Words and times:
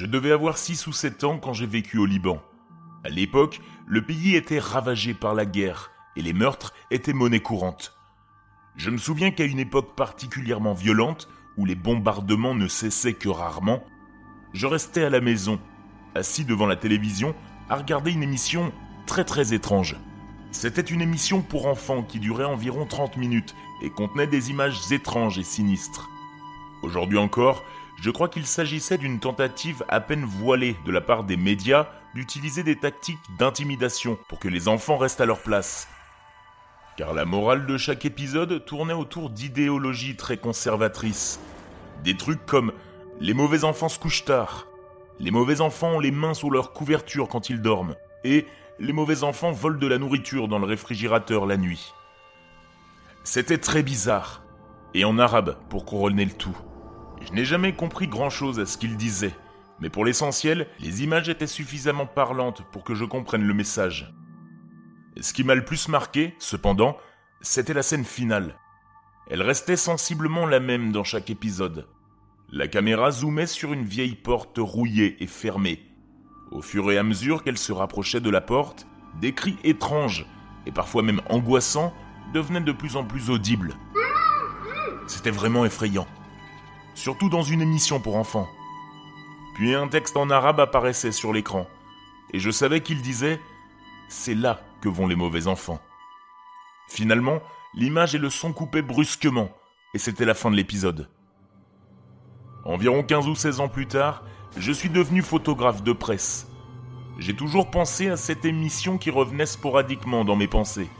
Je 0.00 0.06
devais 0.06 0.32
avoir 0.32 0.56
6 0.56 0.86
ou 0.86 0.94
7 0.94 1.24
ans 1.24 1.36
quand 1.36 1.52
j'ai 1.52 1.66
vécu 1.66 1.98
au 1.98 2.06
Liban. 2.06 2.40
À 3.04 3.10
l'époque, 3.10 3.60
le 3.86 4.00
pays 4.00 4.34
était 4.34 4.58
ravagé 4.58 5.12
par 5.12 5.34
la 5.34 5.44
guerre 5.44 5.90
et 6.16 6.22
les 6.22 6.32
meurtres 6.32 6.72
étaient 6.90 7.12
monnaie 7.12 7.40
courante. 7.40 7.94
Je 8.76 8.88
me 8.88 8.96
souviens 8.96 9.30
qu'à 9.30 9.44
une 9.44 9.58
époque 9.58 9.94
particulièrement 9.96 10.72
violente, 10.72 11.28
où 11.58 11.66
les 11.66 11.74
bombardements 11.74 12.54
ne 12.54 12.66
cessaient 12.66 13.12
que 13.12 13.28
rarement, 13.28 13.84
je 14.54 14.66
restais 14.66 15.04
à 15.04 15.10
la 15.10 15.20
maison, 15.20 15.60
assis 16.14 16.46
devant 16.46 16.66
la 16.66 16.76
télévision, 16.76 17.34
à 17.68 17.76
regarder 17.76 18.10
une 18.10 18.22
émission 18.22 18.72
très 19.06 19.24
très 19.24 19.52
étrange. 19.52 19.96
C'était 20.50 20.80
une 20.80 21.02
émission 21.02 21.42
pour 21.42 21.66
enfants 21.66 22.02
qui 22.02 22.20
durait 22.20 22.44
environ 22.44 22.86
30 22.86 23.18
minutes 23.18 23.54
et 23.82 23.90
contenait 23.90 24.26
des 24.26 24.48
images 24.48 24.90
étranges 24.92 25.38
et 25.38 25.44
sinistres. 25.44 26.08
Aujourd'hui 26.82 27.18
encore, 27.18 27.62
je 28.00 28.10
crois 28.10 28.28
qu'il 28.28 28.46
s'agissait 28.46 28.96
d'une 28.96 29.20
tentative 29.20 29.84
à 29.88 30.00
peine 30.00 30.24
voilée 30.24 30.74
de 30.86 30.90
la 30.92 31.02
part 31.02 31.24
des 31.24 31.36
médias 31.36 31.86
d'utiliser 32.14 32.62
des 32.62 32.76
tactiques 32.76 33.18
d'intimidation 33.38 34.18
pour 34.28 34.38
que 34.38 34.48
les 34.48 34.68
enfants 34.68 34.96
restent 34.96 35.20
à 35.20 35.26
leur 35.26 35.40
place. 35.40 35.86
Car 36.96 37.12
la 37.12 37.26
morale 37.26 37.66
de 37.66 37.76
chaque 37.76 38.06
épisode 38.06 38.64
tournait 38.64 38.94
autour 38.94 39.28
d'idéologies 39.28 40.16
très 40.16 40.38
conservatrices. 40.38 41.40
Des 42.02 42.16
trucs 42.16 42.44
comme 42.46 42.72
les 43.20 43.34
mauvais 43.34 43.64
enfants 43.64 43.90
se 43.90 43.98
couchent 43.98 44.24
tard, 44.24 44.66
les 45.18 45.30
mauvais 45.30 45.60
enfants 45.60 45.92
ont 45.92 46.00
les 46.00 46.10
mains 46.10 46.34
sous 46.34 46.50
leur 46.50 46.72
couverture 46.72 47.28
quand 47.28 47.50
ils 47.50 47.60
dorment, 47.60 47.96
et 48.24 48.46
les 48.78 48.94
mauvais 48.94 49.22
enfants 49.24 49.52
volent 49.52 49.78
de 49.78 49.86
la 49.86 49.98
nourriture 49.98 50.48
dans 50.48 50.58
le 50.58 50.66
réfrigérateur 50.66 51.44
la 51.44 51.58
nuit. 51.58 51.92
C'était 53.24 53.58
très 53.58 53.82
bizarre, 53.82 54.42
et 54.94 55.04
en 55.04 55.18
arabe 55.18 55.58
pour 55.68 55.84
couronner 55.84 56.24
le 56.24 56.32
tout. 56.32 56.56
Je 57.20 57.32
n'ai 57.32 57.44
jamais 57.44 57.74
compris 57.74 58.08
grand-chose 58.08 58.58
à 58.58 58.66
ce 58.66 58.78
qu'il 58.78 58.96
disait, 58.96 59.34
mais 59.80 59.90
pour 59.90 60.04
l'essentiel, 60.04 60.66
les 60.80 61.02
images 61.02 61.28
étaient 61.28 61.46
suffisamment 61.46 62.06
parlantes 62.06 62.62
pour 62.72 62.84
que 62.84 62.94
je 62.94 63.04
comprenne 63.04 63.44
le 63.44 63.54
message. 63.54 64.12
Ce 65.20 65.32
qui 65.32 65.44
m'a 65.44 65.54
le 65.54 65.64
plus 65.64 65.88
marqué, 65.88 66.34
cependant, 66.38 66.96
c'était 67.40 67.74
la 67.74 67.82
scène 67.82 68.04
finale. 68.04 68.56
Elle 69.28 69.42
restait 69.42 69.76
sensiblement 69.76 70.46
la 70.46 70.60
même 70.60 70.92
dans 70.92 71.04
chaque 71.04 71.30
épisode. 71.30 71.86
La 72.50 72.68
caméra 72.68 73.10
zoomait 73.10 73.46
sur 73.46 73.72
une 73.72 73.84
vieille 73.84 74.16
porte 74.16 74.58
rouillée 74.58 75.22
et 75.22 75.26
fermée. 75.26 75.86
Au 76.50 76.62
fur 76.62 76.90
et 76.90 76.98
à 76.98 77.02
mesure 77.02 77.44
qu'elle 77.44 77.58
se 77.58 77.72
rapprochait 77.72 78.20
de 78.20 78.30
la 78.30 78.40
porte, 78.40 78.86
des 79.20 79.32
cris 79.32 79.56
étranges, 79.62 80.26
et 80.66 80.72
parfois 80.72 81.02
même 81.02 81.20
angoissants, 81.28 81.94
devenaient 82.34 82.60
de 82.60 82.72
plus 82.72 82.96
en 82.96 83.04
plus 83.04 83.30
audibles. 83.30 83.74
C'était 85.06 85.30
vraiment 85.30 85.64
effrayant. 85.64 86.06
Surtout 87.00 87.30
dans 87.30 87.42
une 87.42 87.62
émission 87.62 87.98
pour 87.98 88.16
enfants. 88.16 88.46
Puis 89.54 89.74
un 89.74 89.88
texte 89.88 90.18
en 90.18 90.28
arabe 90.28 90.60
apparaissait 90.60 91.12
sur 91.12 91.32
l'écran, 91.32 91.66
et 92.34 92.38
je 92.38 92.50
savais 92.50 92.82
qu'il 92.82 93.00
disait⁇ 93.00 93.36
C'est 94.10 94.34
là 94.34 94.60
que 94.82 94.90
vont 94.90 95.06
les 95.06 95.16
mauvais 95.16 95.46
enfants⁇ 95.46 95.80
Finalement, 96.94 97.40
l'image 97.72 98.14
et 98.14 98.18
le 98.18 98.28
son 98.28 98.52
coupaient 98.52 98.82
brusquement, 98.82 99.48
et 99.94 99.98
c'était 99.98 100.26
la 100.26 100.34
fin 100.34 100.50
de 100.50 100.56
l'épisode. 100.56 101.08
Environ 102.66 103.02
15 103.02 103.28
ou 103.28 103.34
16 103.34 103.60
ans 103.60 103.68
plus 103.68 103.86
tard, 103.86 104.22
je 104.58 104.70
suis 104.70 104.90
devenu 104.90 105.22
photographe 105.22 105.82
de 105.82 105.94
presse. 105.94 106.48
J'ai 107.18 107.34
toujours 107.34 107.70
pensé 107.70 108.10
à 108.10 108.18
cette 108.18 108.44
émission 108.44 108.98
qui 108.98 109.08
revenait 109.08 109.46
sporadiquement 109.46 110.26
dans 110.26 110.36
mes 110.36 110.48
pensées. 110.48 110.90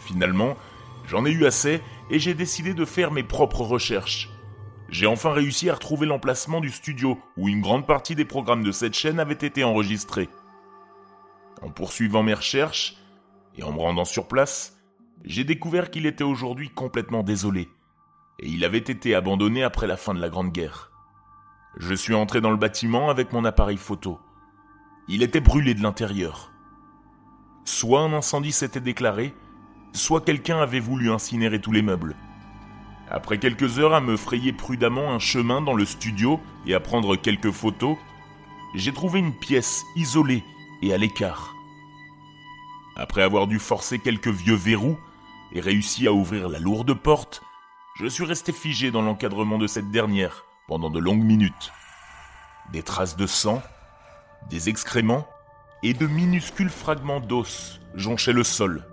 Finalement, 0.00 0.56
j'en 1.06 1.24
ai 1.24 1.30
eu 1.30 1.46
assez 1.46 1.80
et 2.10 2.18
j'ai 2.18 2.34
décidé 2.34 2.74
de 2.74 2.84
faire 2.84 3.12
mes 3.12 3.22
propres 3.22 3.62
recherches. 3.62 4.28
J'ai 4.92 5.06
enfin 5.06 5.32
réussi 5.32 5.70
à 5.70 5.74
retrouver 5.74 6.06
l'emplacement 6.06 6.60
du 6.60 6.70
studio 6.70 7.18
où 7.38 7.48
une 7.48 7.62
grande 7.62 7.86
partie 7.86 8.14
des 8.14 8.26
programmes 8.26 8.62
de 8.62 8.72
cette 8.72 8.92
chaîne 8.92 9.18
avaient 9.18 9.32
été 9.32 9.64
enregistrés. 9.64 10.28
En 11.62 11.70
poursuivant 11.70 12.22
mes 12.22 12.34
recherches 12.34 12.98
et 13.56 13.62
en 13.62 13.72
me 13.72 13.78
rendant 13.78 14.04
sur 14.04 14.28
place, 14.28 14.78
j'ai 15.24 15.44
découvert 15.44 15.90
qu'il 15.90 16.04
était 16.04 16.24
aujourd'hui 16.24 16.68
complètement 16.68 17.22
désolé 17.22 17.70
et 18.38 18.48
il 18.48 18.66
avait 18.66 18.76
été 18.76 19.14
abandonné 19.14 19.62
après 19.62 19.86
la 19.86 19.96
fin 19.96 20.12
de 20.12 20.20
la 20.20 20.28
Grande 20.28 20.52
Guerre. 20.52 20.90
Je 21.78 21.94
suis 21.94 22.14
entré 22.14 22.42
dans 22.42 22.50
le 22.50 22.58
bâtiment 22.58 23.08
avec 23.08 23.32
mon 23.32 23.46
appareil 23.46 23.78
photo. 23.78 24.20
Il 25.08 25.22
était 25.22 25.40
brûlé 25.40 25.72
de 25.72 25.82
l'intérieur. 25.82 26.52
Soit 27.64 28.02
un 28.02 28.12
incendie 28.12 28.52
s'était 28.52 28.80
déclaré, 28.80 29.32
soit 29.94 30.20
quelqu'un 30.20 30.58
avait 30.58 30.80
voulu 30.80 31.10
incinérer 31.10 31.62
tous 31.62 31.72
les 31.72 31.80
meubles. 31.80 32.14
Après 33.14 33.36
quelques 33.36 33.78
heures 33.78 33.92
à 33.92 34.00
me 34.00 34.16
frayer 34.16 34.54
prudemment 34.54 35.12
un 35.12 35.18
chemin 35.18 35.60
dans 35.60 35.74
le 35.74 35.84
studio 35.84 36.40
et 36.66 36.72
à 36.72 36.80
prendre 36.80 37.14
quelques 37.14 37.50
photos, 37.50 37.98
j'ai 38.74 38.90
trouvé 38.90 39.18
une 39.18 39.34
pièce 39.34 39.84
isolée 39.96 40.42
et 40.80 40.94
à 40.94 40.96
l'écart. 40.96 41.54
Après 42.96 43.20
avoir 43.20 43.48
dû 43.48 43.58
forcer 43.58 43.98
quelques 43.98 44.28
vieux 44.28 44.54
verrous 44.54 44.98
et 45.52 45.60
réussi 45.60 46.06
à 46.06 46.12
ouvrir 46.14 46.48
la 46.48 46.58
lourde 46.58 46.94
porte, 46.94 47.42
je 48.00 48.06
suis 48.06 48.24
resté 48.24 48.50
figé 48.50 48.90
dans 48.90 49.02
l'encadrement 49.02 49.58
de 49.58 49.66
cette 49.66 49.90
dernière 49.90 50.46
pendant 50.66 50.88
de 50.88 50.98
longues 50.98 51.22
minutes. 51.22 51.70
Des 52.72 52.82
traces 52.82 53.18
de 53.18 53.26
sang, 53.26 53.62
des 54.48 54.70
excréments 54.70 55.28
et 55.82 55.92
de 55.92 56.06
minuscules 56.06 56.70
fragments 56.70 57.20
d'os 57.20 57.78
jonchaient 57.94 58.32
le 58.32 58.44
sol. 58.44 58.86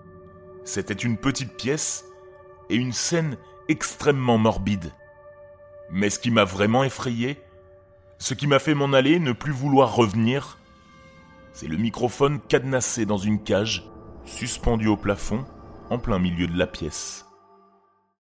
C'était 0.65 0.93
une 0.93 1.15
petite 1.15 1.55
pièce 1.55 2.03
et 2.69 2.75
une 2.75 2.91
scène 2.91 3.37
extrêmement 3.69 4.37
morbide. 4.37 4.91
Mais 5.89 6.09
ce 6.09 6.19
qui 6.19 6.31
m'a 6.31 6.43
vraiment 6.43 6.83
effrayé, 6.83 7.39
ce 8.17 8.33
qui 8.33 8.47
m'a 8.47 8.59
fait 8.59 8.75
m'en 8.75 8.91
aller 8.91 9.19
ne 9.19 9.31
plus 9.31 9.53
vouloir 9.53 9.95
revenir, 9.95 10.57
c'est 11.53 11.67
le 11.67 11.77
microphone 11.77 12.39
cadenassé 12.41 13.05
dans 13.05 13.17
une 13.17 13.41
cage, 13.41 13.89
suspendu 14.25 14.87
au 14.87 14.97
plafond, 14.97 15.45
en 15.89 15.99
plein 15.99 16.19
milieu 16.19 16.47
de 16.47 16.57
la 16.57 16.67
pièce. 16.67 17.28